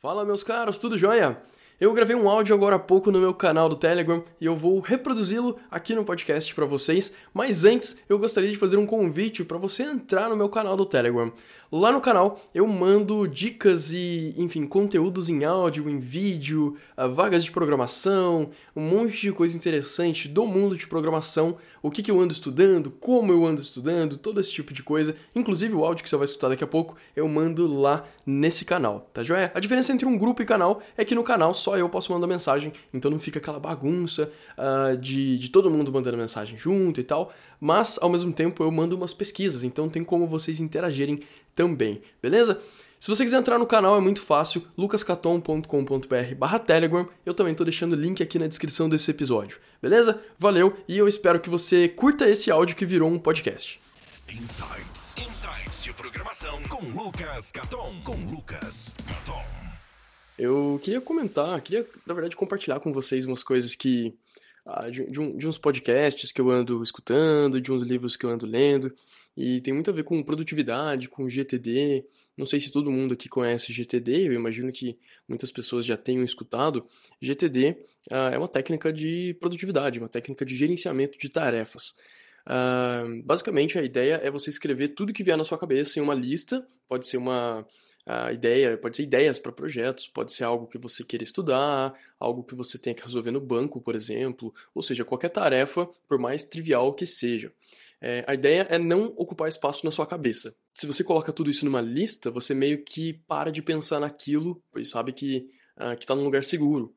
Fala 0.00 0.24
meus 0.24 0.42
caros, 0.42 0.78
tudo 0.78 0.98
jóia? 0.98 1.36
Eu 1.80 1.94
gravei 1.94 2.14
um 2.14 2.28
áudio 2.28 2.54
agora 2.54 2.76
há 2.76 2.78
pouco 2.78 3.10
no 3.10 3.18
meu 3.18 3.32
canal 3.32 3.66
do 3.66 3.74
Telegram 3.74 4.22
e 4.38 4.44
eu 4.44 4.54
vou 4.54 4.80
reproduzi-lo 4.80 5.56
aqui 5.70 5.94
no 5.94 6.04
podcast 6.04 6.54
para 6.54 6.66
vocês, 6.66 7.10
mas 7.32 7.64
antes 7.64 7.96
eu 8.06 8.18
gostaria 8.18 8.50
de 8.50 8.58
fazer 8.58 8.76
um 8.76 8.84
convite 8.84 9.42
para 9.42 9.56
você 9.56 9.84
entrar 9.84 10.28
no 10.28 10.36
meu 10.36 10.50
canal 10.50 10.76
do 10.76 10.84
Telegram. 10.84 11.32
Lá 11.72 11.90
no 11.90 11.98
canal 11.98 12.38
eu 12.54 12.66
mando 12.66 13.26
dicas 13.26 13.94
e, 13.94 14.34
enfim, 14.36 14.66
conteúdos 14.66 15.30
em 15.30 15.42
áudio, 15.42 15.88
em 15.88 15.98
vídeo, 15.98 16.76
ah, 16.94 17.06
vagas 17.06 17.42
de 17.42 17.50
programação, 17.50 18.50
um 18.76 18.82
monte 18.82 19.18
de 19.18 19.32
coisa 19.32 19.56
interessante 19.56 20.28
do 20.28 20.44
mundo 20.44 20.76
de 20.76 20.86
programação, 20.86 21.56
o 21.82 21.90
que, 21.90 22.02
que 22.02 22.10
eu 22.10 22.20
ando 22.20 22.34
estudando, 22.34 22.90
como 22.90 23.32
eu 23.32 23.46
ando 23.46 23.62
estudando, 23.62 24.18
todo 24.18 24.38
esse 24.38 24.52
tipo 24.52 24.74
de 24.74 24.82
coisa. 24.82 25.16
Inclusive 25.34 25.72
o 25.74 25.82
áudio 25.82 26.04
que 26.04 26.10
você 26.10 26.16
vai 26.16 26.26
escutar 26.26 26.50
daqui 26.50 26.64
a 26.64 26.66
pouco 26.66 26.94
eu 27.16 27.26
mando 27.26 27.72
lá 27.80 28.04
nesse 28.26 28.66
canal, 28.66 29.08
tá 29.14 29.24
joia? 29.24 29.50
A 29.54 29.60
diferença 29.60 29.94
entre 29.94 30.06
um 30.06 30.18
grupo 30.18 30.42
e 30.42 30.44
canal 30.44 30.82
é 30.94 31.06
que 31.06 31.14
no 31.14 31.24
canal 31.24 31.54
só 31.54 31.69
só 31.70 31.78
eu 31.78 31.88
posso 31.88 32.12
mandar 32.12 32.26
mensagem, 32.26 32.72
então 32.92 33.10
não 33.10 33.18
fica 33.18 33.38
aquela 33.38 33.60
bagunça 33.60 34.30
uh, 34.58 34.96
de, 34.96 35.38
de 35.38 35.50
todo 35.50 35.70
mundo 35.70 35.92
mandando 35.92 36.16
mensagem 36.16 36.58
junto 36.58 37.00
e 37.00 37.04
tal, 37.04 37.32
mas 37.60 37.96
ao 38.00 38.08
mesmo 38.08 38.32
tempo 38.32 38.64
eu 38.64 38.70
mando 38.72 38.96
umas 38.96 39.14
pesquisas, 39.14 39.62
então 39.62 39.88
tem 39.88 40.02
como 40.02 40.26
vocês 40.26 40.60
interagirem 40.60 41.20
também, 41.54 42.02
beleza? 42.20 42.60
Se 42.98 43.08
você 43.08 43.24
quiser 43.24 43.38
entrar 43.38 43.58
no 43.58 43.66
canal 43.66 43.96
é 43.96 44.00
muito 44.00 44.20
fácil, 44.20 44.66
lucascaton.com.br 44.76 46.34
barra 46.36 46.58
telegram, 46.58 47.08
eu 47.24 47.32
também 47.32 47.54
tô 47.54 47.64
deixando 47.64 47.92
o 47.92 47.96
link 47.96 48.22
aqui 48.22 48.38
na 48.38 48.46
descrição 48.48 48.88
desse 48.88 49.10
episódio, 49.10 49.58
beleza? 49.80 50.20
Valeu 50.38 50.76
e 50.88 50.98
eu 50.98 51.06
espero 51.06 51.38
que 51.38 51.48
você 51.48 51.88
curta 51.88 52.28
esse 52.28 52.50
áudio 52.50 52.74
que 52.74 52.84
virou 52.84 53.08
um 53.08 53.18
podcast. 53.18 53.78
Insights, 54.28 55.14
Insights 55.18 55.82
de 55.82 55.92
programação 55.92 56.60
com 56.64 56.84
Lucas 56.90 57.50
Caton, 57.52 58.00
com 58.04 58.14
Lucas 58.30 58.94
Caton. 59.06 59.69
Eu 60.40 60.80
queria 60.82 61.02
comentar, 61.02 61.60
queria, 61.60 61.86
na 62.06 62.14
verdade, 62.14 62.34
compartilhar 62.34 62.80
com 62.80 62.94
vocês 62.94 63.26
umas 63.26 63.42
coisas 63.42 63.76
que. 63.76 64.14
Ah, 64.64 64.88
de, 64.88 65.04
de, 65.10 65.20
um, 65.20 65.36
de, 65.36 65.46
uns 65.46 65.58
podcasts 65.58 66.32
que 66.32 66.40
eu 66.40 66.50
ando 66.50 66.82
escutando, 66.82 67.60
de 67.60 67.70
uns 67.70 67.82
livros 67.82 68.16
que 68.16 68.24
eu 68.24 68.30
ando 68.30 68.46
lendo, 68.46 68.94
e 69.36 69.60
tem 69.60 69.74
muito 69.74 69.90
a 69.90 69.92
ver 69.92 70.02
com 70.02 70.22
produtividade, 70.22 71.10
com 71.10 71.28
GTD. 71.28 72.06
Não 72.38 72.46
sei 72.46 72.58
se 72.58 72.70
todo 72.70 72.90
mundo 72.90 73.12
aqui 73.12 73.28
conhece 73.28 73.70
GTD, 73.70 74.28
eu 74.28 74.32
imagino 74.32 74.72
que 74.72 74.98
muitas 75.28 75.52
pessoas 75.52 75.84
já 75.84 75.96
tenham 75.96 76.24
escutado. 76.24 76.86
GTD 77.20 77.76
ah, 78.10 78.30
é 78.32 78.38
uma 78.38 78.48
técnica 78.48 78.90
de 78.90 79.36
produtividade, 79.40 79.98
uma 79.98 80.08
técnica 80.08 80.46
de 80.46 80.56
gerenciamento 80.56 81.18
de 81.18 81.28
tarefas. 81.28 81.94
Ah, 82.46 83.04
basicamente, 83.24 83.78
a 83.78 83.82
ideia 83.82 84.20
é 84.22 84.30
você 84.30 84.48
escrever 84.48 84.88
tudo 84.88 85.12
que 85.12 85.22
vier 85.22 85.36
na 85.36 85.44
sua 85.44 85.58
cabeça 85.58 85.98
em 85.98 86.02
uma 86.02 86.14
lista, 86.14 86.66
pode 86.88 87.06
ser 87.06 87.18
uma 87.18 87.66
a 88.06 88.32
ideia, 88.32 88.76
pode 88.76 88.96
ser 88.96 89.02
ideias 89.04 89.38
para 89.38 89.52
projetos, 89.52 90.08
pode 90.08 90.32
ser 90.32 90.44
algo 90.44 90.66
que 90.66 90.78
você 90.78 91.04
queira 91.04 91.22
estudar, 91.22 91.94
algo 92.18 92.42
que 92.42 92.54
você 92.54 92.78
tenha 92.78 92.94
que 92.94 93.02
resolver 93.02 93.30
no 93.30 93.40
banco, 93.40 93.80
por 93.80 93.94
exemplo, 93.94 94.52
ou 94.74 94.82
seja, 94.82 95.04
qualquer 95.04 95.28
tarefa, 95.28 95.88
por 96.08 96.18
mais 96.18 96.44
trivial 96.44 96.92
que 96.94 97.06
seja. 97.06 97.52
É, 98.00 98.24
a 98.26 98.32
ideia 98.34 98.66
é 98.70 98.78
não 98.78 99.12
ocupar 99.16 99.48
espaço 99.48 99.84
na 99.84 99.90
sua 99.90 100.06
cabeça. 100.06 100.54
Se 100.72 100.86
você 100.86 101.04
coloca 101.04 101.32
tudo 101.32 101.50
isso 101.50 101.64
numa 101.66 101.82
lista, 101.82 102.30
você 102.30 102.54
meio 102.54 102.82
que 102.82 103.12
para 103.28 103.52
de 103.52 103.60
pensar 103.60 104.00
naquilo, 104.00 104.62
pois 104.72 104.88
sabe 104.88 105.12
que 105.12 105.46
uh, 105.78 105.92
está 105.98 106.14
num 106.14 106.24
lugar 106.24 106.42
seguro. 106.42 106.94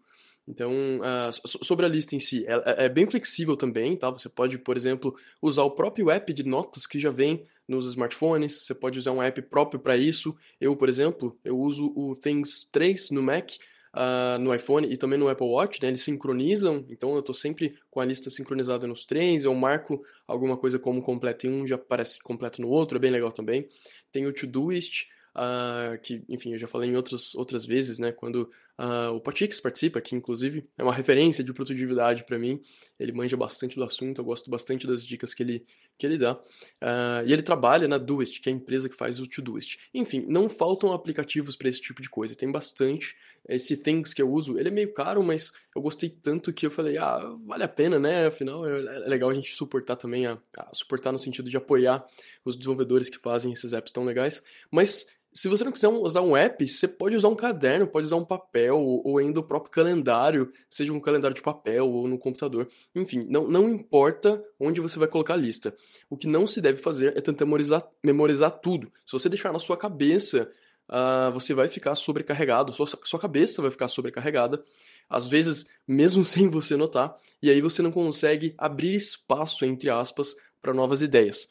Então, 0.48 0.72
uh, 0.72 1.64
sobre 1.64 1.86
a 1.86 1.90
lista 1.90 2.16
em 2.16 2.20
si, 2.20 2.46
é, 2.48 2.54
é, 2.54 2.86
é, 2.86 2.90
bem 2.90 3.06
flexível 3.08 3.56
também, 3.56 3.96
tá? 3.96 4.10
Você 4.10 4.28
pode, 4.28 4.58
por 4.58 4.76
exemplo, 4.76 5.16
usar 5.42 5.64
o 5.64 5.72
próprio 5.72 6.10
app 6.10 6.34
de 6.34 6.44
notas 6.44 6.86
que 6.86 7.00
já 7.00 7.12
vem 7.12 7.46
nos 7.68 7.88
smartphones, 7.88 8.66
você 8.66 8.74
pode 8.74 9.00
usar 9.00 9.12
um 9.12 9.22
app 9.22 9.42
próprio 9.44 9.80
para 9.80 9.96
isso. 9.96 10.36
Eu, 10.60 10.76
por 10.76 10.90
exemplo, 10.90 11.38
eu 11.44 11.58
uso 11.58 11.94
o 11.96 12.16
Things 12.16 12.66
3 12.66 13.12
no 13.12 13.22
Mac, 13.22 13.52
uh, 13.94 14.40
no 14.40 14.54
iPhone 14.54 14.88
e 14.92 14.98
também 14.98 15.18
no 15.18 15.30
Apple 15.30 15.48
Watch, 15.48 15.82
né? 15.82 15.90
Eles 15.90 16.02
sincronizam, 16.02 16.86
então 16.90 17.14
eu 17.14 17.20
estou 17.20 17.36
sempre 17.36 17.78
com 17.90 18.00
a 18.00 18.06
lista 18.06 18.30
sincronizada 18.30 18.88
nos 18.88 19.06
três, 19.06 19.46
eu 19.46 19.54
marco 19.54 20.04
alguma 20.28 20.58
coisa 20.58 20.80
como 20.80 21.02
completo 21.02 21.48
em 21.48 21.52
um, 21.62 21.68
já 21.68 21.76
aparece 21.76 22.20
completo 22.22 22.62
no 22.62 22.70
outro, 22.70 22.98
é 22.98 23.00
bem 23.00 23.12
legal 23.12 23.32
também. 23.32 23.68
Tem 24.12 24.26
o 24.26 24.34
Todoist, 24.34 25.06
uh, 25.36 26.00
que, 26.02 26.24
enfim, 26.28 26.54
eu 26.54 26.58
já 26.58 26.68
falei 26.68 26.90
em 26.90 26.96
outras, 26.96 27.36
outras 27.36 27.66
vezes, 27.66 28.00
né, 28.00 28.12
quando 28.12 28.50
uh, 28.80 29.14
o 29.14 29.22
Patix 29.22 29.60
participa, 29.60 30.02
que 30.02 30.16
inclusive 30.16 30.68
é 30.78 30.84
uma 30.84 30.94
referência 30.94 31.44
de 31.44 31.54
produtividade 31.54 32.24
para 32.24 32.40
mim, 32.40 32.62
ele 33.00 33.12
manja 33.12 33.36
bastante 33.36 33.76
do 33.76 33.84
assunto, 33.84 34.20
eu 34.22 34.26
gosto 34.26 34.50
bastante 34.50 34.88
das 34.88 35.06
dicas 35.06 35.34
que 35.34 35.44
ele, 35.44 35.66
que 35.98 36.06
ele 36.06 36.18
dá, 36.18 36.34
uh, 36.34 37.26
e 37.26 37.34
ele 37.34 37.42
trabalha 37.42 37.88
na 37.88 37.98
Doist, 37.98 38.42
que 38.42 38.50
é 38.50 38.52
a 38.52 38.56
empresa 38.56 38.90
que 38.90 38.96
faz 38.96 39.20
o 39.20 39.28
Todoist. 39.28 39.78
Enfim, 39.94 40.26
não 40.28 40.50
faltam 40.50 40.94
aplicativos 40.94 41.56
para 41.56 41.70
esse 41.70 41.82
tipo 41.82 42.02
de 42.02 42.10
coisa, 42.10 42.36
tem 42.36 42.52
bastante, 42.52 43.16
esse 43.48 43.76
Things 43.76 44.14
que 44.14 44.22
eu 44.22 44.30
uso, 44.30 44.58
ele 44.58 44.70
é 44.70 44.72
meio 44.72 44.94
caro, 44.94 45.22
mas 45.22 45.52
eu 45.76 45.82
gostei 45.82 46.10
tanto 46.10 46.54
que 46.54 46.66
eu 46.66 46.72
falei, 46.72 46.98
ah, 46.98 47.20
vale 47.46 47.64
a 47.64 47.68
pena, 47.68 48.00
né, 48.00 48.28
afinal 48.28 48.66
é, 48.66 48.80
é 48.80 49.10
legal 49.10 49.30
a 49.30 49.34
gente 49.34 49.54
suportar 49.54 49.96
também, 49.96 50.26
a, 50.26 50.38
a 50.58 50.74
suportar 50.74 51.12
no 51.12 51.20
sentido 51.20 51.50
de 51.50 51.58
apoiar 51.58 52.06
os 52.46 52.56
desenvolvedores 52.56 53.10
que 53.10 53.18
fazem 53.18 53.52
esses 53.52 53.74
apps 53.74 53.92
tão 53.92 54.06
legais, 54.06 54.42
mas 54.72 55.06
se 55.34 55.48
você 55.48 55.64
não 55.64 55.72
quiser 55.72 55.88
usar 55.88 56.22
um 56.22 56.38
app, 56.38 56.68
você 56.68 56.88
pode 56.88 57.16
usar 57.16 57.28
um 57.28 57.36
caderno, 57.36 57.88
pode 57.88 58.06
usar 58.06 58.18
um 58.18 58.26
papel, 58.26 58.80
ou 58.80 59.18
ainda 59.18 59.40
o 59.40 59.44
próprio 59.44 59.72
calendário, 59.72 60.52
seja 60.70 60.94
um 60.94 61.00
calendário 61.00 61.36
de 61.36 61.42
papel 61.42 61.90
ou 61.90 62.08
no 62.08 62.18
computador. 62.18 62.70
Enfim, 62.94 63.26
não, 63.30 63.48
não 63.48 63.70
importa 63.70 64.44
onde 64.60 64.80
você 64.80 65.00
vai 65.00 65.08
colocar 65.08 65.34
a 65.34 65.38
lista. 65.38 65.76
O 66.10 66.16
que 66.16 66.28
não 66.28 66.46
se 66.46 66.62
deve 66.62 66.78
fazer 66.78 67.18
é 67.18 67.22
tentar 67.22 67.46
memorizar, 67.46 67.84
memorizar 68.04 68.52
tudo. 68.52 68.92
Se 69.06 69.12
você 69.14 69.28
deixar 69.28 69.52
na 69.52 69.60
sua 69.60 69.76
cabeça, 69.76 70.52
uh, 70.90 71.32
você 71.32 71.54
vai 71.54 71.68
ficar 71.68 71.96
sobrecarregado, 71.96 72.72
sua, 72.74 72.88
sua 73.04 73.20
cabeça 73.20 73.62
vai 73.62 73.72
ficar 73.72 73.88
sobrecarregada, 73.88 74.64
às 75.10 75.28
vezes 75.28 75.66
mesmo 75.88 76.24
sem 76.26 76.48
você 76.48 76.76
notar, 76.76 77.16
e 77.42 77.50
aí 77.50 77.62
você 77.62 77.82
não 77.82 77.92
consegue 77.92 78.54
abrir 78.58 78.94
espaço, 78.96 79.66
entre 79.66 79.90
aspas, 79.90 80.36
para 80.62 80.74
novas 80.74 81.02
ideias. 81.02 81.50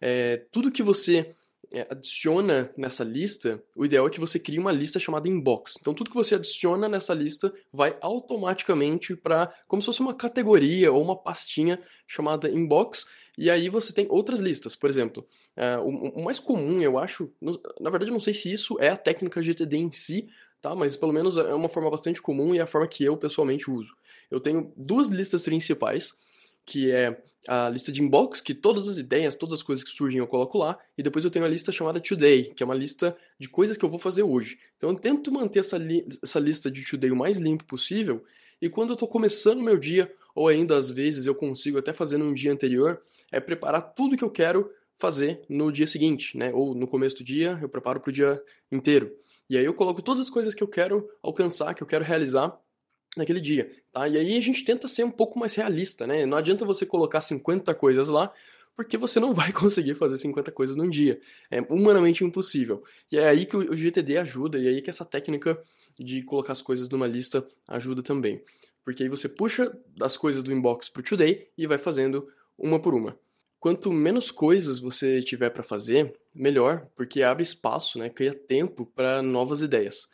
É, 0.00 0.44
tudo 0.50 0.70
que 0.70 0.82
você 0.82 1.34
é, 1.72 1.86
adiciona 1.90 2.70
nessa 2.76 3.02
lista, 3.02 3.62
o 3.76 3.84
ideal 3.84 4.06
é 4.06 4.10
que 4.10 4.20
você 4.20 4.38
crie 4.38 4.58
uma 4.58 4.72
lista 4.72 4.98
chamada 4.98 5.28
inbox. 5.28 5.74
Então, 5.80 5.94
tudo 5.94 6.10
que 6.10 6.16
você 6.16 6.34
adiciona 6.34 6.88
nessa 6.88 7.14
lista 7.14 7.52
vai 7.72 7.96
automaticamente 8.00 9.16
para 9.16 9.52
como 9.66 9.80
se 9.82 9.86
fosse 9.86 10.00
uma 10.00 10.14
categoria 10.14 10.92
ou 10.92 11.02
uma 11.02 11.16
pastinha 11.16 11.80
chamada 12.06 12.48
inbox. 12.48 13.06
E 13.36 13.50
aí 13.50 13.68
você 13.68 13.92
tem 13.92 14.06
outras 14.10 14.40
listas. 14.40 14.76
Por 14.76 14.90
exemplo, 14.90 15.26
é, 15.56 15.78
o, 15.78 15.88
o, 16.20 16.24
mais 16.24 16.38
comum, 16.38 16.80
eu 16.82 16.98
acho, 16.98 17.32
na 17.80 17.90
verdade, 17.90 18.10
eu 18.10 18.14
não 18.14 18.20
sei 18.20 18.34
se 18.34 18.52
isso 18.52 18.76
é 18.78 18.88
a 18.88 18.96
técnica 18.96 19.42
GTD 19.42 19.76
em 19.76 19.90
si, 19.90 20.28
tá? 20.60 20.74
Mas 20.74 20.96
pelo 20.96 21.12
menos 21.12 21.36
é 21.36 21.54
uma 21.54 21.68
forma 21.68 21.90
bastante 21.90 22.20
comum 22.20 22.54
e 22.54 22.58
é 22.58 22.62
a 22.62 22.66
forma 22.66 22.86
que 22.86 23.04
eu 23.04 23.16
pessoalmente 23.16 23.70
uso. 23.70 23.94
Eu 24.30 24.40
tenho 24.40 24.72
duas 24.76 25.08
listas 25.08 25.44
principais 25.44 26.14
que 26.64 26.90
é 26.90 27.22
a 27.48 27.68
lista 27.68 27.90
de 27.90 28.00
inbox, 28.00 28.40
que 28.40 28.54
todas 28.54 28.88
as 28.88 28.96
ideias, 28.96 29.34
todas 29.34 29.54
as 29.54 29.62
coisas 29.62 29.84
que 29.84 29.90
surgem 29.90 30.20
eu 30.20 30.26
coloco 30.26 30.58
lá, 30.58 30.78
e 30.96 31.02
depois 31.02 31.24
eu 31.24 31.30
tenho 31.30 31.44
a 31.44 31.48
lista 31.48 31.72
chamada 31.72 32.00
Today, 32.00 32.52
que 32.54 32.62
é 32.62 32.66
uma 32.66 32.74
lista 32.74 33.16
de 33.38 33.48
coisas 33.48 33.76
que 33.76 33.84
eu 33.84 33.88
vou 33.88 33.98
fazer 33.98 34.22
hoje. 34.22 34.58
Então 34.76 34.90
eu 34.90 34.96
tento 34.96 35.32
manter 35.32 35.58
essa, 35.60 35.76
li 35.76 36.06
essa 36.22 36.38
lista 36.38 36.70
de 36.70 36.84
Today 36.84 37.10
o 37.10 37.16
mais 37.16 37.38
limpo 37.38 37.64
possível, 37.64 38.24
e 38.60 38.68
quando 38.68 38.90
eu 38.90 38.94
estou 38.94 39.08
começando 39.08 39.58
o 39.58 39.62
meu 39.62 39.76
dia, 39.76 40.12
ou 40.34 40.46
ainda 40.46 40.76
às 40.76 40.88
vezes 40.88 41.26
eu 41.26 41.34
consigo 41.34 41.78
até 41.78 41.92
fazer 41.92 42.16
num 42.16 42.32
dia 42.32 42.52
anterior, 42.52 43.02
é 43.32 43.40
preparar 43.40 43.82
tudo 43.94 44.16
que 44.16 44.22
eu 44.22 44.30
quero 44.30 44.70
fazer 44.96 45.42
no 45.48 45.72
dia 45.72 45.86
seguinte, 45.86 46.36
né? 46.36 46.52
Ou 46.54 46.74
no 46.74 46.86
começo 46.86 47.16
do 47.16 47.24
dia, 47.24 47.58
eu 47.60 47.68
preparo 47.68 47.98
para 48.00 48.10
o 48.10 48.12
dia 48.12 48.40
inteiro. 48.70 49.12
E 49.50 49.56
aí 49.56 49.64
eu 49.64 49.74
coloco 49.74 50.00
todas 50.00 50.20
as 50.20 50.30
coisas 50.30 50.54
que 50.54 50.62
eu 50.62 50.68
quero 50.68 51.08
alcançar, 51.20 51.74
que 51.74 51.82
eu 51.82 51.86
quero 51.86 52.04
realizar, 52.04 52.56
naquele 53.16 53.40
dia, 53.40 53.70
tá? 53.92 54.08
E 54.08 54.16
aí 54.16 54.36
a 54.36 54.40
gente 54.40 54.64
tenta 54.64 54.88
ser 54.88 55.04
um 55.04 55.10
pouco 55.10 55.38
mais 55.38 55.54
realista, 55.54 56.06
né? 56.06 56.24
Não 56.26 56.36
adianta 56.36 56.64
você 56.64 56.86
colocar 56.86 57.20
50 57.20 57.74
coisas 57.74 58.08
lá, 58.08 58.32
porque 58.74 58.96
você 58.96 59.20
não 59.20 59.32
vai 59.34 59.52
conseguir 59.52 59.94
fazer 59.94 60.18
50 60.18 60.50
coisas 60.52 60.76
num 60.76 60.88
dia. 60.88 61.20
É 61.50 61.60
humanamente 61.60 62.24
impossível. 62.24 62.82
E 63.10 63.18
é 63.18 63.28
aí 63.28 63.46
que 63.46 63.56
o 63.56 63.76
GTD 63.76 64.18
ajuda, 64.18 64.58
e 64.58 64.66
é 64.66 64.70
aí 64.70 64.82
que 64.82 64.90
essa 64.90 65.04
técnica 65.04 65.62
de 65.98 66.22
colocar 66.22 66.52
as 66.52 66.62
coisas 66.62 66.88
numa 66.88 67.06
lista 67.06 67.46
ajuda 67.68 68.02
também. 68.02 68.42
Porque 68.84 69.02
aí 69.02 69.08
você 69.08 69.28
puxa 69.28 69.70
das 69.96 70.16
coisas 70.16 70.42
do 70.42 70.52
inbox 70.52 70.88
pro 70.88 71.02
today 71.02 71.48
e 71.56 71.66
vai 71.66 71.78
fazendo 71.78 72.26
uma 72.58 72.80
por 72.80 72.94
uma. 72.94 73.16
Quanto 73.60 73.92
menos 73.92 74.32
coisas 74.32 74.80
você 74.80 75.22
tiver 75.22 75.50
para 75.50 75.62
fazer, 75.62 76.12
melhor, 76.34 76.88
porque 76.96 77.22
abre 77.22 77.44
espaço, 77.44 77.96
né? 77.96 78.08
Cria 78.08 78.34
tempo 78.34 78.84
para 78.86 79.22
novas 79.22 79.60
ideias. 79.60 80.08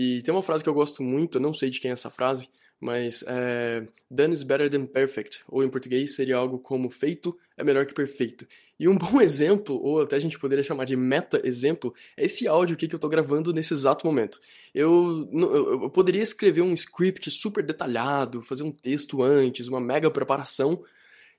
E 0.00 0.22
tem 0.22 0.32
uma 0.32 0.44
frase 0.44 0.62
que 0.62 0.70
eu 0.70 0.74
gosto 0.74 1.02
muito, 1.02 1.38
eu 1.38 1.42
não 1.42 1.52
sei 1.52 1.70
de 1.70 1.80
quem 1.80 1.90
é 1.90 1.94
essa 1.94 2.08
frase, 2.08 2.48
mas 2.80 3.24
é, 3.26 3.84
done 4.08 4.32
is 4.32 4.44
better 4.44 4.70
than 4.70 4.86
perfect, 4.86 5.42
ou 5.48 5.64
em 5.64 5.68
português 5.68 6.14
seria 6.14 6.36
algo 6.36 6.60
como 6.60 6.88
feito 6.88 7.36
é 7.56 7.64
melhor 7.64 7.84
que 7.84 7.92
perfeito. 7.92 8.46
E 8.78 8.86
um 8.86 8.94
bom 8.96 9.20
exemplo, 9.20 9.74
ou 9.74 10.00
até 10.00 10.14
a 10.14 10.20
gente 10.20 10.38
poderia 10.38 10.62
chamar 10.62 10.84
de 10.84 10.94
meta-exemplo, 10.94 11.92
é 12.16 12.26
esse 12.26 12.46
áudio 12.46 12.76
aqui 12.76 12.86
que 12.86 12.94
eu 12.94 12.98
estou 12.98 13.10
gravando 13.10 13.52
nesse 13.52 13.74
exato 13.74 14.06
momento. 14.06 14.38
Eu, 14.72 15.28
eu, 15.32 15.90
poderia 15.90 16.22
escrever 16.22 16.60
um 16.60 16.74
script 16.74 17.28
super 17.32 17.64
detalhado, 17.64 18.40
fazer 18.40 18.62
um 18.62 18.70
texto 18.70 19.20
antes, 19.20 19.66
uma 19.66 19.80
mega 19.80 20.08
preparação, 20.12 20.80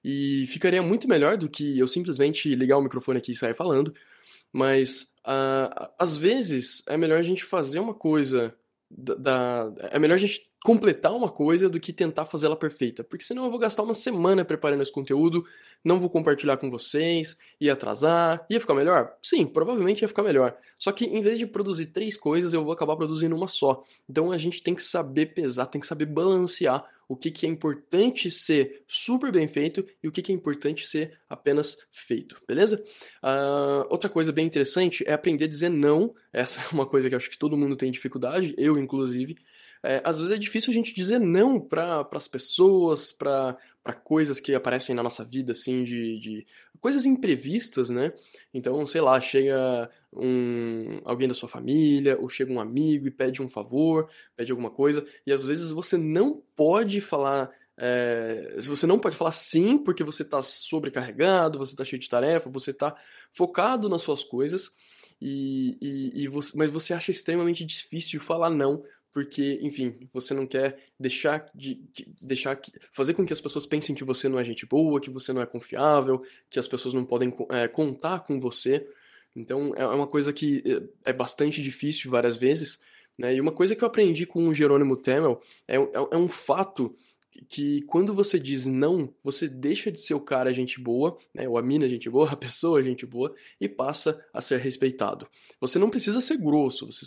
e 0.04 0.46
ficaria 0.48 0.84
muito 0.84 1.08
melhor 1.08 1.38
do 1.38 1.48
que 1.48 1.80
eu 1.80 1.88
simplesmente 1.88 2.54
ligar 2.56 2.78
o 2.78 2.82
microfone 2.82 3.20
aqui 3.20 3.32
e 3.32 3.38
sair 3.38 3.56
falando, 3.56 3.94
mas 4.52 5.09
Uh, 5.26 5.90
às 5.98 6.18
vezes 6.18 6.82
é 6.88 6.98
melhor 6.98 7.20
a 7.20 7.24
gente 7.24 7.44
fazer 7.44 7.80
uma 7.80 7.94
coisa 7.94 8.56
da, 8.90 9.16
da, 9.16 9.74
é 9.92 10.00
melhor 10.00 10.16
a 10.16 10.20
gente 10.20 10.49
completar 10.64 11.14
uma 11.14 11.30
coisa 11.30 11.70
do 11.70 11.80
que 11.80 11.94
tentar 11.94 12.26
fazer 12.26 12.48
ela 12.48 12.56
perfeita, 12.56 13.04
porque 13.04 13.24
senão 13.24 13.46
eu 13.46 13.50
vou 13.50 13.60
gastar 13.60 13.84
uma 13.84 13.94
semana 13.94 14.44
preparando 14.44 14.82
esse 14.82 14.92
conteúdo, 14.92 15.46
não 15.84 16.00
vou 16.00 16.10
compartilhar 16.10 16.58
com 16.58 16.70
vocês, 16.70 17.38
ia 17.60 17.74
atrasar, 17.74 18.46
ia 18.50 18.60
ficar 18.60 18.74
melhor? 18.74 19.16
Sim, 19.24 19.46
provavelmente 19.46 20.02
ia 20.02 20.08
ficar 20.08 20.24
melhor. 20.24 20.58
Só 20.78 20.92
que 20.92 21.06
em 21.06 21.22
vez 21.22 21.38
de 21.38 21.46
produzir 21.46 21.88
três 21.88 22.18
coisas, 22.18 22.54
eu 22.54 22.64
vou 22.64 22.74
acabar 22.74 22.98
produzindo 22.98 23.36
uma 23.36 23.48
só. 23.48 23.84
Então 24.08 24.32
a 24.32 24.38
gente 24.38 24.62
tem 24.62 24.76
que 24.76 24.84
saber 24.84 25.28
pesar, 25.28 25.66
tem 25.68 25.80
que 25.80 25.88
saber 25.88 26.06
balancear 26.06 26.86
o 27.10 27.16
que, 27.16 27.32
que 27.32 27.48
é 27.48 27.50
importante 27.50 28.30
ser 28.30 28.84
super 28.88 29.32
bem 29.32 29.48
feito 29.48 29.84
e 30.04 30.08
o 30.08 30.12
que, 30.12 30.22
que 30.22 30.32
é 30.32 30.36
importante 30.36 30.88
ser 30.88 31.20
apenas 31.28 31.76
feito, 31.90 32.40
beleza? 32.48 32.84
Uh, 33.24 33.84
outra 33.90 34.08
coisa 34.08 34.32
bem 34.32 34.46
interessante 34.46 35.04
é 35.08 35.14
aprender 35.14 35.46
a 35.46 35.48
dizer 35.48 35.70
não. 35.70 36.14
Essa 36.32 36.62
é 36.62 36.66
uma 36.72 36.86
coisa 36.86 37.10
que 37.10 37.16
eu 37.16 37.18
acho 37.18 37.32
que 37.32 37.38
todo 37.38 37.58
mundo 37.58 37.76
tem 37.76 37.90
dificuldade, 37.90 38.54
eu 38.60 38.78
inclusive. 38.78 39.36
É, 39.84 40.02
às 40.04 40.18
vezes 40.18 40.34
é 40.34 40.38
difícil 40.38 40.72
a 40.72 40.74
gente 40.74 40.94
dizer 40.94 41.20
não 41.20 41.60
para 41.60 42.08
as 42.12 42.28
pessoas, 42.28 43.12
para 43.12 43.58
coisas 44.04 44.40
que 44.40 44.54
aparecem 44.54 44.94
na 44.94 45.04
nossa 45.04 45.24
vida, 45.24 45.54
assim, 45.54 45.84
de, 45.84 46.20
de 46.20 46.48
coisas 46.80 47.06
imprevistas, 47.06 47.90
né? 47.90 48.12
Então, 48.54 48.86
sei 48.86 49.02
lá, 49.02 49.20
chega 49.22 49.90
um, 50.14 51.00
alguém 51.06 51.28
da 51.28 51.34
sua 51.34 51.48
família, 51.48 52.18
ou 52.20 52.28
chega 52.28 52.52
um 52.52 52.60
amigo 52.60 53.08
e 53.08 53.12
pede 53.12 53.42
um 53.42 53.48
favor, 53.48 54.10
pede 54.36 54.52
alguma 54.52 54.70
coisa, 54.70 55.06
e 55.26 55.32
às 55.32 55.44
vezes 55.44 55.72
você 55.72 55.98
não 55.98 56.42
pode 56.56 57.00
falar 57.00 57.50
é, 57.82 58.56
você 58.58 58.86
não 58.86 59.00
pode 59.00 59.16
falar 59.16 59.32
sim 59.32 59.78
porque 59.78 60.04
você 60.04 60.24
está 60.24 60.44
sobrecarregado, 60.44 61.58
você 61.58 61.72
está 61.72 61.86
cheio 61.86 62.02
de 62.02 62.10
tarefa, 62.10 62.50
você 62.50 62.72
está 62.72 62.94
focado 63.32 63.88
nas 63.88 64.02
suas 64.02 64.22
coisas, 64.22 64.72
e, 65.22 65.78
e, 65.82 66.24
e 66.24 66.28
você, 66.28 66.52
mas 66.58 66.70
você 66.70 66.94
acha 66.94 67.10
extremamente 67.12 67.64
difícil 67.66 68.20
falar 68.20 68.50
não 68.50 68.84
porque, 69.14 69.60
enfim, 69.62 70.08
você 70.14 70.34
não 70.34 70.46
quer 70.46 70.78
deixar 71.00 71.46
de, 71.54 71.76
de, 71.94 72.08
deixar 72.22 72.60
fazer 72.92 73.14
com 73.14 73.26
que 73.26 73.34
as 73.34 73.42
pessoas 73.42 73.66
pensem 73.66 73.96
que 73.96 74.04
você 74.04 74.30
não 74.30 74.40
é 74.40 74.44
gente 74.44 74.66
boa, 74.66 75.02
que 75.02 75.10
você 75.10 75.34
não 75.34 75.42
é 75.42 75.46
confiável, 75.46 76.22
que 76.50 76.60
as 76.60 76.68
pessoas 76.68 76.94
não 76.94 77.04
podem 77.04 77.34
é, 77.52 77.68
contar 77.68 78.22
com 78.22 78.40
você. 78.40 78.88
Então 79.36 79.74
é 79.76 79.86
uma 79.86 80.08
coisa 80.08 80.32
que 80.32 80.64
é, 81.04 81.10
é 81.12 81.14
bastante 81.14 81.62
difícil 81.62 82.12
várias 82.12 82.38
vezes, 82.38 82.80
né? 83.18 83.36
E 83.36 83.42
uma 83.42 83.52
coisa 83.52 83.76
que 83.76 83.84
eu 83.84 83.88
aprendi 83.88 84.26
com 84.26 84.48
o 84.48 84.54
Jerônimo 84.54 84.96
Temel 84.96 85.42
é, 85.68 85.76
é, 85.76 85.80
é 86.12 86.18
um 86.18 86.28
fato 86.28 86.96
que 87.48 87.82
quando 87.84 88.14
você 88.14 88.40
diz 88.40 88.66
não, 88.66 89.14
você 89.24 89.48
deixa 89.48 89.92
de 89.92 90.00
ser 90.00 90.14
o 90.14 90.22
cara 90.22 90.54
gente 90.54 90.80
boa, 90.80 91.18
né, 91.34 91.48
ou 91.48 91.58
a 91.58 91.62
mina 91.62 91.88
gente 91.88 92.10
boa, 92.10 92.30
a 92.32 92.36
pessoa 92.36 92.84
gente 92.84 93.06
boa, 93.06 93.34
e 93.60 93.68
passa 93.68 94.24
a 94.34 94.42
ser 94.42 94.60
respeitado. 94.60 95.28
Você 95.60 95.80
não 95.80 95.90
precisa 95.90 96.22
ser 96.22 96.38
grosso, 96.38 96.86
você, 96.86 97.06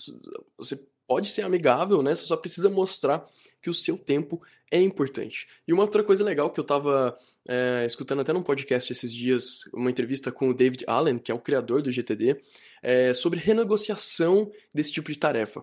você 0.57 0.89
pode 1.13 1.29
ser 1.29 1.43
amigável, 1.43 2.03
né? 2.03 2.15
Você 2.15 2.25
só 2.25 2.39
precisa 2.39 2.71
mostrar 2.71 3.27
que 3.61 3.69
o 3.69 3.75
seu 3.75 3.99
tempo 3.99 4.41
é 4.71 4.81
importante. 4.81 5.47
E 5.69 5.73
uma 5.73 5.83
outra 5.83 6.03
coisa 6.03 6.25
legal 6.25 6.51
que 6.51 6.59
eu 6.59 6.65
tava 6.65 7.15
é, 7.47 7.85
escutando 7.87 8.21
até 8.21 8.33
num 8.33 8.43
podcast 8.43 8.91
esses 8.91 9.13
dias, 9.13 9.65
uma 9.75 9.91
entrevista 9.91 10.33
com 10.33 10.49
o 10.49 10.55
David 10.55 10.85
Allen, 10.87 11.19
que 11.19 11.31
é 11.31 11.35
o 11.35 11.39
criador 11.39 11.83
do 11.83 11.93
GTD, 11.93 12.41
é, 12.83 13.13
sobre 13.13 13.39
renegociação 13.39 14.51
desse 14.73 14.91
tipo 14.91 15.13
de 15.13 15.19
tarefa. 15.19 15.63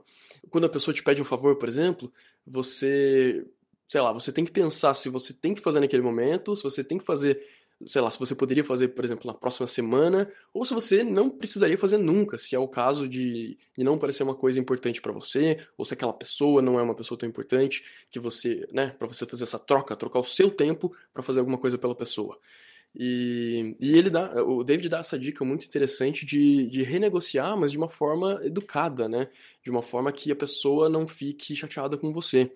Quando 0.52 0.66
a 0.66 0.70
pessoa 0.70 0.94
te 0.94 1.02
pede 1.02 1.20
um 1.20 1.26
favor, 1.26 1.56
por 1.56 1.68
exemplo, 1.68 2.14
você, 2.46 3.44
sei 3.88 4.02
lá, 4.02 4.14
você 4.14 4.32
tem 4.32 4.46
que 4.46 4.52
pensar 4.52 4.94
se 4.94 5.10
você 5.10 5.34
tem 5.34 5.56
que 5.56 5.62
fazer 5.62 5.80
naquele 5.80 6.04
momento, 6.04 6.56
se 6.56 6.62
você 6.62 6.84
tem 6.84 7.00
que 7.00 7.06
fazer 7.06 7.44
sei 7.86 8.02
lá, 8.02 8.12
se 8.12 8.20
você 8.20 8.36
poderia 8.36 8.64
fazer, 8.64 8.90
por 8.90 9.06
exemplo, 9.06 9.26
na 9.26 9.34
próxima 9.34 9.66
semana, 9.66 10.30
ou 10.54 10.66
se 10.66 10.74
você 10.74 11.04
não 11.04 11.30
precisaria 11.30 11.78
fazer 11.78 11.98
nunca, 11.98 12.38
se 12.38 12.56
é 12.56 12.60
o 12.60 12.68
caso 12.68 13.08
de, 13.08 13.58
de 13.78 13.84
não 13.84 13.98
parecer 13.98 14.24
uma 14.24 14.36
coisa 14.36 14.60
importante 14.60 15.02
para 15.02 15.14
você, 15.14 15.58
ou 15.78 15.86
se 15.86 15.94
aquela 15.94 16.14
pessoa 16.14 16.62
não 16.62 16.78
é 16.78 16.82
uma 16.82 16.96
pessoa 16.96 17.18
tão 17.18 17.28
importante 17.28 17.84
que 18.12 18.20
você, 18.20 18.68
né, 18.74 18.94
para 18.98 19.08
você 19.08 19.26
fazer 19.26 19.44
essa 19.44 19.60
troca, 19.60 19.96
trocar 19.96 20.20
o 20.20 20.24
seu 20.24 20.52
tempo 20.52 20.94
para 21.14 21.24
fazer 21.24 21.40
alguma 21.40 21.58
coisa 21.58 21.78
pela 21.78 21.96
pessoa. 21.96 22.38
E, 22.94 23.78
e 23.80 23.98
ele 23.98 24.10
dá, 24.10 24.44
o 24.44 24.64
David 24.64 24.90
dá 24.90 25.00
essa 25.00 25.18
dica 25.18 25.46
muito 25.46 25.66
interessante 25.66 26.26
de, 26.26 26.68
de 26.68 26.82
renegociar, 26.84 27.56
mas 27.56 27.72
de 27.72 27.78
uma 27.78 27.88
forma 27.88 28.40
educada, 28.44 29.08
né? 29.08 29.28
De 29.64 29.70
uma 29.70 29.82
forma 29.84 30.12
que 30.12 30.32
a 30.32 30.36
pessoa 30.36 30.90
não 30.90 31.08
fique 31.08 31.56
chateada 31.56 31.98
com 31.98 32.12
você. 32.12 32.52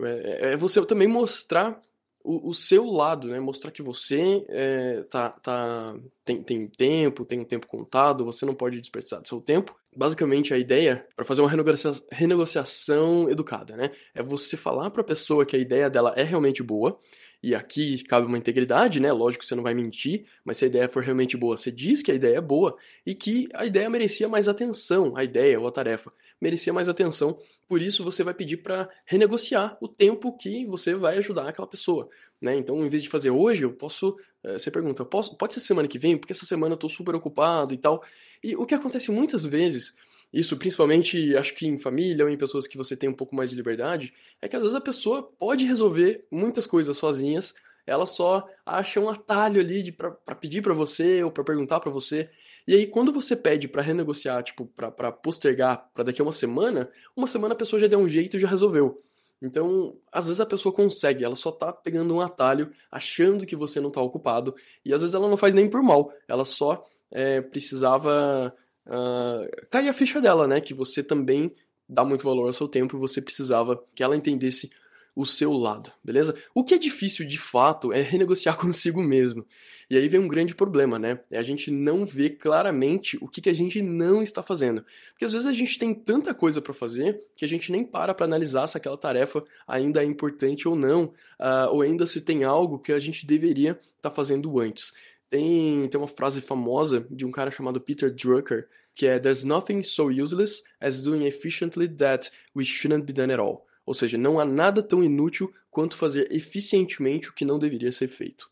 É, 0.00 0.52
é 0.52 0.56
você 0.56 0.84
também 0.86 1.06
mostrar 1.06 1.80
o, 2.22 2.50
o, 2.50 2.54
seu 2.54 2.84
lado, 2.86 3.28
né? 3.28 3.40
Mostrar 3.40 3.70
que 3.70 3.82
você 3.82 4.44
é, 4.48 5.02
tá, 5.10 5.30
tá, 5.30 5.94
tem, 6.24 6.42
tem 6.42 6.66
tempo, 6.66 7.24
tem 7.24 7.40
um 7.40 7.44
tempo 7.44 7.66
contado, 7.66 8.24
você 8.24 8.44
não 8.44 8.54
pode 8.54 8.80
desperdiçar 8.80 9.22
seu 9.24 9.40
tempo. 9.40 9.74
Basicamente, 9.96 10.52
a 10.52 10.58
ideia 10.58 11.06
para 11.16 11.24
fazer 11.24 11.40
uma 11.40 11.50
renegociação, 11.50 12.06
renegociação 12.12 13.30
educada, 13.30 13.76
né? 13.76 13.90
É 14.14 14.22
você 14.22 14.56
falar 14.56 14.90
para 14.90 15.00
a 15.00 15.04
pessoa 15.04 15.46
que 15.46 15.56
a 15.56 15.58
ideia 15.58 15.88
dela 15.88 16.12
é 16.16 16.22
realmente 16.22 16.62
boa, 16.62 16.98
e 17.42 17.54
aqui 17.54 18.02
cabe 18.04 18.26
uma 18.26 18.38
integridade, 18.38 19.00
né? 19.00 19.12
Lógico 19.12 19.42
que 19.42 19.46
você 19.46 19.54
não 19.54 19.62
vai 19.62 19.74
mentir, 19.74 20.26
mas 20.44 20.56
se 20.56 20.64
a 20.64 20.68
ideia 20.68 20.88
for 20.88 21.02
realmente 21.02 21.36
boa, 21.36 21.56
você 21.56 21.70
diz 21.70 22.02
que 22.02 22.10
a 22.10 22.14
ideia 22.14 22.38
é 22.38 22.40
boa 22.40 22.76
e 23.06 23.14
que 23.14 23.48
a 23.54 23.64
ideia 23.64 23.88
merecia 23.88 24.28
mais 24.28 24.48
atenção, 24.48 25.16
a 25.16 25.24
ideia 25.24 25.58
ou 25.60 25.66
a 25.66 25.72
tarefa 25.72 26.12
merecia 26.40 26.72
mais 26.72 26.88
atenção 26.88 27.38
por 27.68 27.82
isso 27.82 28.02
você 28.02 28.24
vai 28.24 28.32
pedir 28.32 28.56
para 28.56 28.88
renegociar 29.04 29.76
o 29.78 29.86
tempo 29.86 30.34
que 30.36 30.64
você 30.64 30.94
vai 30.94 31.18
ajudar 31.18 31.46
aquela 31.46 31.68
pessoa. 31.68 32.08
Né? 32.40 32.56
Então, 32.56 32.84
em 32.84 32.88
vez 32.88 33.02
de 33.02 33.10
fazer 33.10 33.30
hoje, 33.30 33.62
eu 33.62 33.72
posso. 33.72 34.16
Eh, 34.42 34.58
você 34.58 34.70
pergunta, 34.70 35.04
posso, 35.04 35.36
pode 35.36 35.52
ser 35.52 35.60
semana 35.60 35.86
que 35.86 35.98
vem? 35.98 36.16
Porque 36.16 36.32
essa 36.32 36.46
semana 36.46 36.72
eu 36.72 36.76
estou 36.76 36.88
super 36.88 37.14
ocupado 37.14 37.74
e 37.74 37.76
tal. 37.76 38.02
E 38.42 38.56
o 38.56 38.64
que 38.64 38.74
acontece 38.74 39.10
muitas 39.10 39.44
vezes, 39.44 39.94
isso 40.32 40.56
principalmente 40.56 41.36
acho 41.36 41.54
que 41.54 41.66
em 41.66 41.78
família 41.78 42.24
ou 42.24 42.30
em 42.30 42.36
pessoas 42.36 42.66
que 42.66 42.76
você 42.76 42.96
tem 42.96 43.08
um 43.08 43.14
pouco 43.14 43.34
mais 43.34 43.50
de 43.50 43.56
liberdade, 43.56 44.12
é 44.40 44.48
que 44.48 44.56
às 44.56 44.62
vezes 44.62 44.76
a 44.76 44.80
pessoa 44.80 45.22
pode 45.22 45.64
resolver 45.64 46.26
muitas 46.30 46.66
coisas 46.66 46.96
sozinhas, 46.96 47.54
ela 47.86 48.04
só 48.04 48.46
acha 48.66 49.00
um 49.00 49.08
atalho 49.08 49.60
ali 49.60 49.90
para 49.90 50.12
pedir 50.34 50.60
para 50.60 50.74
você 50.74 51.22
ou 51.24 51.30
para 51.30 51.42
perguntar 51.42 51.80
para 51.80 51.90
você. 51.90 52.28
E 52.66 52.74
aí, 52.74 52.86
quando 52.86 53.10
você 53.10 53.34
pede 53.34 53.66
para 53.66 53.80
renegociar, 53.80 54.42
tipo, 54.42 54.66
para 54.66 55.10
postergar 55.10 55.88
para 55.94 56.04
daqui 56.04 56.20
a 56.20 56.24
uma 56.24 56.32
semana, 56.32 56.90
uma 57.16 57.26
semana 57.26 57.54
a 57.54 57.56
pessoa 57.56 57.80
já 57.80 57.86
deu 57.86 57.98
um 57.98 58.08
jeito 58.08 58.36
e 58.36 58.40
já 58.40 58.46
resolveu. 58.46 59.02
Então, 59.40 59.96
às 60.12 60.26
vezes 60.26 60.40
a 60.40 60.46
pessoa 60.46 60.74
consegue, 60.74 61.24
ela 61.24 61.36
só 61.36 61.50
tá 61.50 61.72
pegando 61.72 62.14
um 62.14 62.20
atalho, 62.20 62.70
achando 62.90 63.46
que 63.46 63.56
você 63.56 63.80
não 63.80 63.90
tá 63.90 64.02
ocupado, 64.02 64.54
e 64.84 64.92
às 64.92 65.00
vezes 65.00 65.14
ela 65.14 65.28
não 65.28 65.36
faz 65.36 65.54
nem 65.54 65.70
por 65.70 65.82
mal, 65.82 66.12
ela 66.26 66.44
só 66.44 66.84
é, 67.10 67.40
precisava 67.40 68.54
uh, 68.88 69.66
cair 69.70 69.88
a 69.88 69.92
ficha 69.92 70.20
dela, 70.20 70.46
né? 70.46 70.60
Que 70.60 70.74
você 70.74 71.02
também 71.02 71.54
dá 71.88 72.04
muito 72.04 72.24
valor 72.24 72.46
ao 72.46 72.52
seu 72.52 72.68
tempo 72.68 72.96
e 72.96 73.00
você 73.00 73.20
precisava 73.20 73.82
que 73.94 74.02
ela 74.02 74.16
entendesse 74.16 74.70
o 75.18 75.26
seu 75.26 75.52
lado, 75.52 75.90
beleza? 76.04 76.32
O 76.54 76.62
que 76.62 76.74
é 76.74 76.78
difícil 76.78 77.26
de 77.26 77.40
fato 77.40 77.92
é 77.92 78.00
renegociar 78.00 78.54
consigo 78.58 79.02
mesmo. 79.02 79.44
E 79.90 79.96
aí 79.96 80.08
vem 80.08 80.20
um 80.20 80.28
grande 80.28 80.54
problema, 80.54 80.96
né? 80.96 81.18
É 81.28 81.38
a 81.38 81.42
gente 81.42 81.72
não 81.72 82.06
ver 82.06 82.36
claramente 82.36 83.18
o 83.20 83.26
que, 83.26 83.40
que 83.40 83.50
a 83.50 83.54
gente 83.54 83.82
não 83.82 84.22
está 84.22 84.44
fazendo. 84.44 84.84
Porque 85.10 85.24
às 85.24 85.32
vezes 85.32 85.48
a 85.48 85.52
gente 85.52 85.76
tem 85.76 85.92
tanta 85.92 86.32
coisa 86.32 86.62
para 86.62 86.72
fazer 86.72 87.20
que 87.34 87.44
a 87.44 87.48
gente 87.48 87.72
nem 87.72 87.82
para 87.82 88.14
para 88.14 88.26
analisar 88.26 88.68
se 88.68 88.76
aquela 88.76 88.96
tarefa 88.96 89.42
ainda 89.66 90.02
é 90.02 90.06
importante 90.06 90.68
ou 90.68 90.76
não, 90.76 91.06
uh, 91.40 91.68
ou 91.72 91.82
ainda 91.82 92.06
se 92.06 92.20
tem 92.20 92.44
algo 92.44 92.78
que 92.78 92.92
a 92.92 93.00
gente 93.00 93.26
deveria 93.26 93.72
estar 93.72 94.10
tá 94.10 94.10
fazendo 94.10 94.60
antes. 94.60 94.92
Tem, 95.28 95.88
tem 95.88 96.00
uma 96.00 96.06
frase 96.06 96.40
famosa 96.40 97.04
de 97.10 97.26
um 97.26 97.32
cara 97.32 97.50
chamado 97.50 97.80
Peter 97.80 98.14
Drucker, 98.14 98.68
que 98.98 99.06
é 99.06 99.18
There's 99.20 99.44
nothing 99.44 99.82
so 99.84 100.10
useless 100.10 100.64
as 100.80 101.02
doing 101.02 101.24
efficiently 101.24 101.86
that 101.98 102.30
we 102.54 102.64
shouldn't 102.64 103.06
be 103.06 103.12
done 103.12 103.32
at 103.32 103.38
all. 103.38 103.64
Ou 103.86 103.94
seja, 103.94 104.18
não 104.18 104.40
há 104.40 104.44
nada 104.44 104.82
tão 104.82 105.02
inútil 105.04 105.50
quanto 105.70 105.96
fazer 105.96 106.30
eficientemente 106.32 107.30
o 107.30 107.32
que 107.32 107.44
não 107.44 107.60
deveria 107.60 107.92
ser 107.92 108.08
feito. 108.08 108.50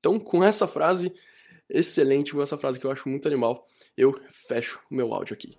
Então, 0.00 0.18
com 0.18 0.42
essa 0.42 0.66
frase 0.66 1.12
excelente, 1.70 2.32
com 2.32 2.42
essa 2.42 2.58
frase 2.58 2.80
que 2.80 2.86
eu 2.86 2.90
acho 2.90 3.08
muito 3.08 3.28
animal, 3.28 3.66
eu 3.96 4.20
fecho 4.30 4.80
o 4.90 4.94
meu 4.94 5.14
áudio 5.14 5.34
aqui. 5.34 5.56